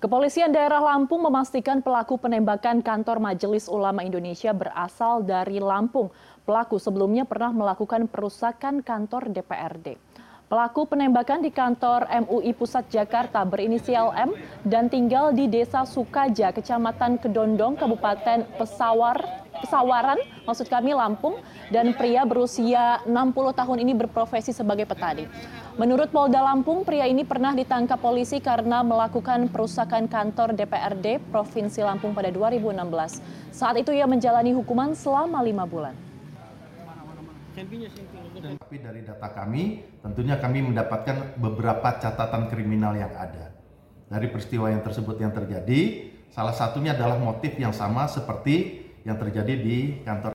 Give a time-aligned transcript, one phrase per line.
[0.00, 6.08] Kepolisian daerah Lampung memastikan pelaku penembakan kantor Majelis Ulama Indonesia berasal dari Lampung.
[6.48, 10.00] Pelaku sebelumnya pernah melakukan perusakan kantor DPRD.
[10.48, 14.32] Pelaku penembakan di kantor MUI Pusat Jakarta berinisial M
[14.64, 19.20] dan tinggal di Desa Sukaja, Kecamatan Kedondong, Kabupaten Pesawar,
[19.60, 20.16] Pesawaran,
[20.48, 21.36] maksud kami Lampung,
[21.68, 23.12] dan pria berusia 60
[23.52, 25.28] tahun ini berprofesi sebagai petani.
[25.76, 32.16] Menurut Polda Lampung, pria ini pernah ditangkap polisi karena melakukan perusakan kantor DPRD Provinsi Lampung
[32.16, 33.52] pada 2016.
[33.52, 35.94] Saat itu ia menjalani hukuman selama lima bulan.
[38.50, 43.52] Tapi dari data kami, tentunya kami mendapatkan beberapa catatan kriminal yang ada.
[44.10, 49.54] Dari peristiwa yang tersebut yang terjadi, salah satunya adalah motif yang sama seperti yang terjadi
[49.56, 50.28] di kantor